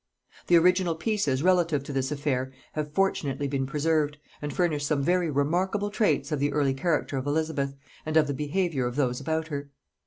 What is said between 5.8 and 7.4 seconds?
traits of the early character of